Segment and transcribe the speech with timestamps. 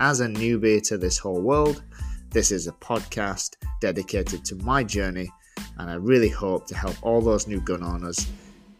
[0.00, 1.82] as a newbie to this whole world,
[2.30, 5.30] this is a podcast dedicated to my journey,
[5.78, 8.26] and I really hope to help all those new gun owners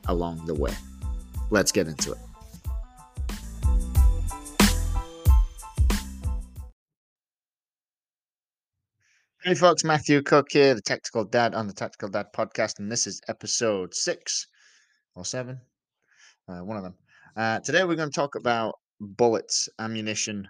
[0.09, 0.73] along the way.
[1.51, 2.19] Let's get into it.
[9.43, 13.07] Hey folks, Matthew Cook here, the Tactical Dad on the Tactical Dad podcast, and this
[13.07, 14.47] is episode six
[15.15, 15.61] or seven,
[16.49, 16.95] uh, one of them.
[17.37, 20.49] Uh, today we're going to talk about bullets, ammunition,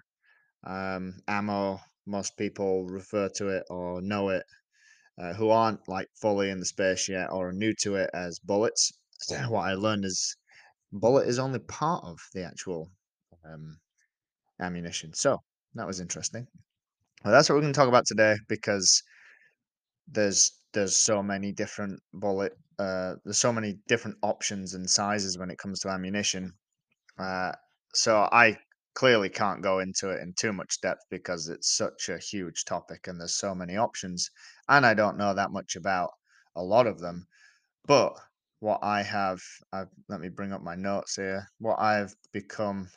[0.65, 1.79] um, ammo.
[2.05, 4.43] Most people refer to it or know it,
[5.19, 8.39] uh, who aren't like fully in the space yet or are new to it as
[8.39, 8.91] bullets.
[9.49, 10.35] What I learned is
[10.91, 12.89] bullet is only part of the actual
[13.45, 13.77] um,
[14.59, 15.13] ammunition.
[15.13, 15.37] So
[15.75, 16.47] that was interesting.
[17.23, 19.03] Well, that's what we're going to talk about today because
[20.07, 25.51] there's there's so many different bullet uh, there's so many different options and sizes when
[25.51, 26.51] it comes to ammunition.
[27.19, 27.51] Uh,
[27.93, 28.57] so I
[29.01, 33.07] clearly can't go into it in too much depth because it's such a huge topic
[33.07, 34.29] and there's so many options
[34.69, 36.11] and I don't know that much about
[36.55, 37.25] a lot of them.
[37.87, 38.13] But
[38.59, 39.41] what I have,
[39.73, 41.47] I've, let me bring up my notes here.
[41.57, 42.89] What I've become,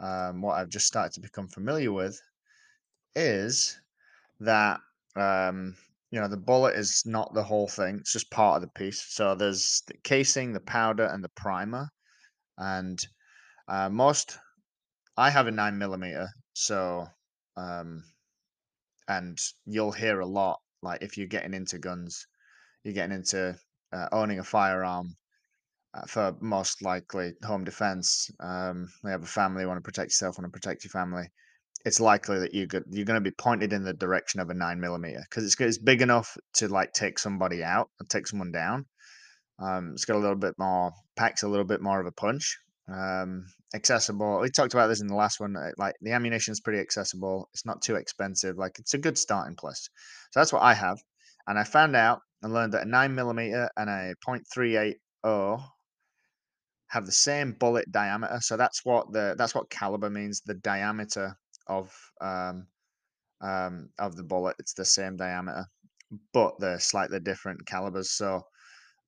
[0.00, 2.18] um, what I've just started to become familiar with
[3.14, 3.78] is
[4.40, 4.80] that
[5.14, 5.76] um,
[6.10, 9.04] you know the bullet is not the whole thing; it's just part of the piece.
[9.10, 11.90] So there's the casing, the powder, and the primer.
[12.56, 12.98] And
[13.68, 14.38] uh, most,
[15.16, 17.06] I have a nine millimeter, so
[17.56, 18.04] um,
[19.08, 22.26] and you'll hear a lot like if you're getting into guns,
[22.82, 23.56] you're getting into
[23.92, 25.16] uh, owning a firearm.
[25.94, 30.36] Uh, for most likely home defense, um, you have a family, want to protect yourself,
[30.36, 31.28] want to protect your family
[31.84, 34.54] it's likely that you could you're going to be pointed in the direction of a
[34.54, 38.86] nine millimeter because it's it's big enough to like take somebody out take someone down.
[39.58, 42.58] Um, it's got a little bit more packs a little bit more of a punch.
[42.92, 44.40] Um, accessible.
[44.40, 45.56] We talked about this in the last one.
[45.56, 47.48] uh, Like the ammunition is pretty accessible.
[47.52, 48.56] It's not too expensive.
[48.58, 49.88] Like it's a good starting place.
[50.32, 50.98] So that's what I have.
[51.46, 55.62] And I found out and learned that a nine millimeter and a .380
[56.88, 58.38] have the same bullet diameter.
[58.40, 60.42] So that's what the that's what caliber means.
[60.44, 61.36] The diameter
[61.66, 62.66] of um,
[63.40, 64.56] um, of the bullet.
[64.58, 65.66] It's the same diameter,
[66.32, 68.12] but they're slightly different calibers.
[68.12, 68.42] So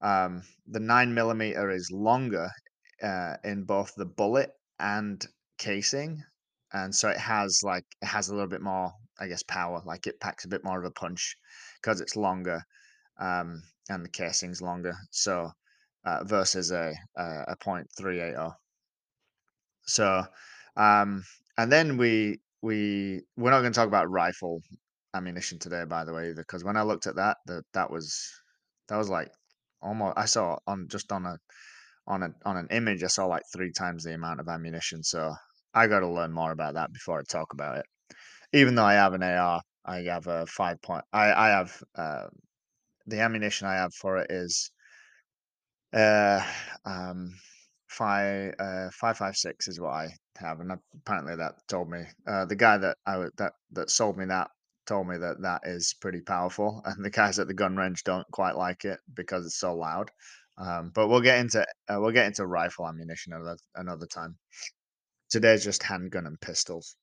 [0.03, 2.50] um, the nine millimeter is longer
[3.02, 5.24] uh, in both the bullet and
[5.58, 6.22] casing,
[6.72, 9.82] and so it has like it has a little bit more, I guess, power.
[9.84, 11.36] Like it packs a bit more of a punch
[11.80, 12.62] because it's longer,
[13.18, 14.94] um, and the casing's longer.
[15.10, 15.50] So
[16.04, 18.54] uh, versus a a, a point three eight zero.
[19.86, 20.24] So
[20.76, 21.24] um,
[21.58, 24.60] and then we we we're not going to talk about rifle
[25.14, 28.30] ammunition today, by the way, because when I looked at that, that that was
[28.88, 29.30] that was like
[29.82, 31.38] almost I saw on just on a
[32.06, 35.02] on a on an image I saw like three times the amount of ammunition.
[35.02, 35.34] So
[35.74, 37.86] I got to learn more about that before I talk about it.
[38.52, 41.04] Even though I have an AR, I have a five point.
[41.12, 42.26] I I have uh,
[43.06, 44.70] the ammunition I have for it is
[45.92, 46.42] uh
[46.84, 47.32] um
[47.88, 52.44] five uh five five six is what I have, and apparently that told me uh,
[52.44, 54.50] the guy that I that that sold me that
[54.86, 58.26] told me that that is pretty powerful, and the guys at the gun range don't
[58.32, 60.10] quite like it because it's so loud.
[60.58, 64.36] Um, but we'll get into uh, we'll get into rifle ammunition another another time.
[65.28, 66.96] Today's just handgun and pistols.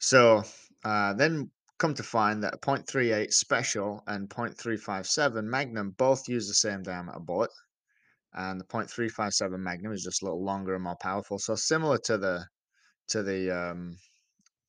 [0.00, 0.42] So
[0.84, 6.82] uh, then come to find that .38 special and .357 Magnum both use the same
[6.82, 7.50] diameter bullet
[8.34, 11.38] and the .357 Magnum is just a little longer and more powerful.
[11.38, 12.46] So similar to the
[13.08, 13.98] to the um,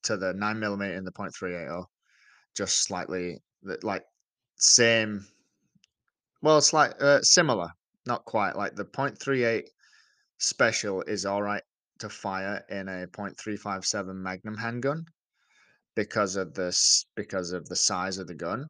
[0.02, 1.84] to the nine millimeter in the .380,
[2.56, 3.38] just slightly
[3.82, 4.04] like
[4.56, 5.26] same.
[6.44, 7.70] Well, it's like uh, similar,
[8.04, 8.54] not quite.
[8.54, 9.62] Like the .38
[10.36, 11.62] special is all right
[12.00, 15.06] to fire in a .357 Magnum handgun
[15.96, 18.66] because of this because of the size of the gun.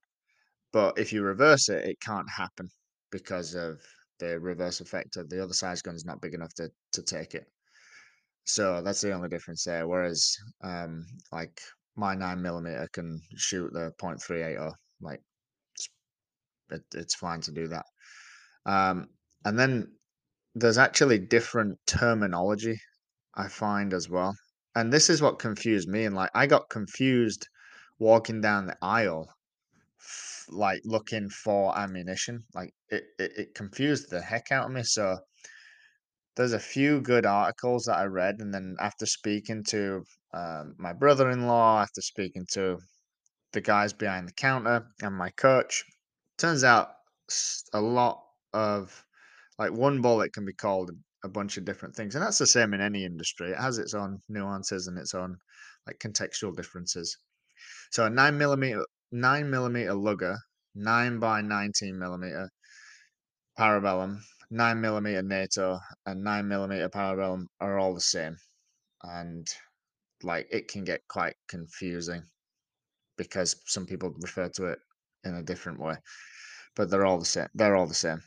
[0.72, 2.68] But if you reverse it, it can't happen
[3.10, 3.80] because of
[4.20, 7.34] the reverse effect of the other size gun is not big enough to to take
[7.34, 7.48] it.
[8.44, 9.88] So that's the only difference there.
[9.88, 11.60] Whereas, um, like
[11.96, 15.22] my nine millimeter can shoot the .380, like
[16.70, 17.86] it, it's fine to do that.
[18.66, 19.08] Um,
[19.44, 19.86] and then
[20.54, 22.78] there's actually different terminology
[23.34, 24.34] I find as well.
[24.76, 27.48] And this is what confused me, and, like, I got confused
[27.98, 29.28] walking down the aisle,
[30.00, 34.82] f like, looking for ammunition, like, it it it confused the heck out of me,
[34.84, 35.18] so
[36.36, 40.02] there's a few good articles that I read, and then after speaking to,
[40.32, 42.78] um, my brother-in-law, after speaking to
[43.52, 45.84] the guys behind the counter and my coach,
[46.38, 46.90] turns out
[47.72, 48.22] a lot
[48.52, 49.04] of
[49.58, 50.90] like, one bullet can be called
[51.24, 53.50] a bunch of different things, and that's the same in any industry.
[53.50, 55.38] It has its own nuances and its own,
[55.86, 57.16] like, contextual differences.
[57.90, 60.36] So a 9 millimeter 9 millimeter Luger,
[60.74, 62.50] 9 by 19 millimeter
[63.58, 64.18] Parabellum,
[64.50, 68.36] 9 millimeter NATO, and 9 millimeter Parabellum are all the same,
[69.04, 69.46] and,
[70.22, 72.22] like, it can get quite confusing
[73.16, 74.78] because some people refer to it
[75.24, 75.96] in a different way,
[76.76, 78.22] but they're all the same they're all the same.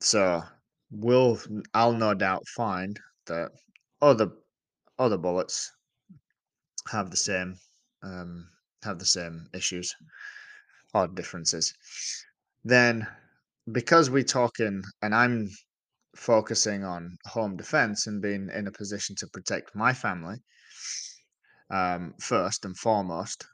[0.00, 0.42] So,
[0.90, 1.38] we'll
[1.74, 3.52] I'll no doubt find that
[4.02, 4.30] other
[4.98, 5.72] other bullets
[6.88, 7.58] have the same,
[8.02, 8.48] um,
[8.82, 9.94] have the same issues
[10.94, 11.74] or differences.
[12.64, 13.06] Then,
[13.72, 15.50] because we're talking and I'm
[16.16, 20.36] focusing on home defense and being in a position to protect my family,
[21.70, 23.46] um, first and foremost,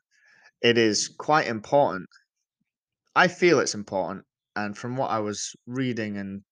[0.63, 2.09] it is quite important
[3.15, 4.25] I feel it's important,
[4.57, 6.45] and from what I was reading and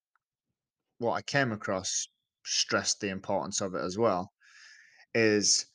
[0.99, 2.09] what I came across
[2.45, 4.33] stressed the importance of it as well,
[5.15, 5.67] is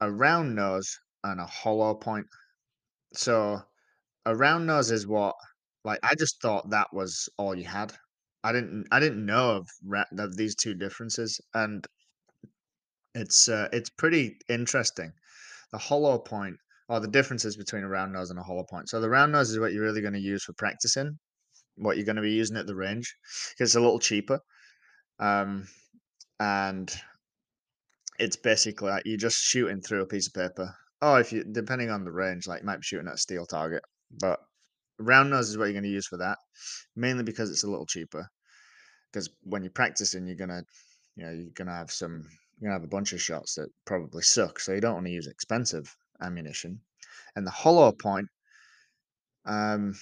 [0.00, 2.26] a round nose and a hollow point.
[3.14, 3.62] So,
[4.26, 5.36] a round nose is what
[5.84, 7.96] like, I just thought that was all you had.
[8.44, 9.68] I didn't I didn't know of
[10.18, 11.86] of these 2 differences, and
[13.14, 15.12] it's, uh, it's pretty interesting.
[15.72, 16.58] The hollow point
[16.88, 18.88] or the differences between a round nose and a hollow point.
[18.88, 21.18] So, the round nose is what you're really gonna use for practicing,
[21.76, 23.14] what you're gonna be using at the range,
[23.58, 24.40] it's a little cheaper.
[25.18, 25.66] Um,
[26.40, 26.92] and
[28.18, 30.74] it's basically like you're just shooting through a piece of paper.
[31.02, 33.46] Oh, if you depending on the range, like, you might be shooting at a steel
[33.46, 33.82] target,
[34.20, 34.40] but
[34.98, 36.38] round nose is what you're gonna use for that,
[36.96, 38.28] mainly because it's a little cheaper.
[39.12, 40.62] Because when you're practicing, you're gonna
[41.16, 42.28] you know, you're gonna have some
[42.58, 45.26] you're gonna have a bunch of shots that probably suck, so you don't wanna use
[45.26, 46.80] expensive ammunition.
[47.36, 48.28] And the hollow point
[49.46, 49.94] um,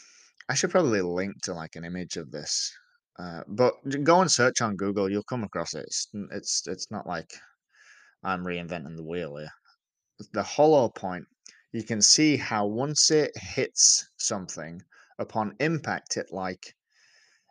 [0.48, 2.72] I should probably link to, like, an image of this,
[3.18, 3.74] uh, but
[4.04, 5.84] go and search on Google, you'll come across it.
[5.86, 7.30] It's it's it's not like
[8.24, 9.52] I'm reinventing the wheel here.
[10.32, 11.26] The hollow point,
[11.72, 14.82] you can see how once it hits something,
[15.18, 16.74] upon impact, it, like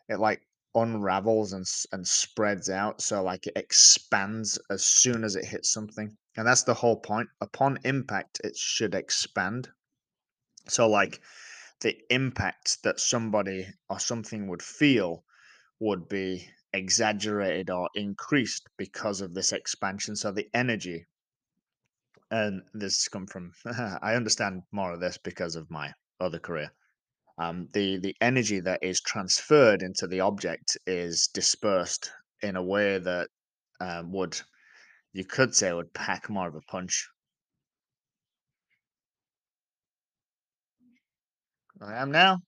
[0.09, 0.41] it, like,
[0.75, 6.17] unravels and and spreads out, so, like, it expands as soon as it hits something,
[6.37, 7.29] and that's the whole point.
[7.41, 9.69] Upon impact, it should expand.
[10.67, 11.21] So, like,
[11.81, 15.23] the impact that somebody or something would feel
[15.79, 21.05] would be exaggerated or increased because of this expansion, so the energy
[22.31, 23.51] and this come from
[24.01, 26.71] I understand more of this because of my other career.
[27.37, 32.11] Um, the the energy that is transferred into the object is dispersed
[32.41, 33.29] in a way that,
[33.79, 34.39] um, would
[35.13, 37.09] you could say would pack more of a punch.
[41.81, 42.41] I am now.